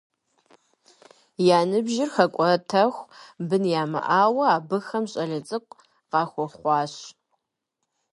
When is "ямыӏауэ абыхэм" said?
3.81-5.05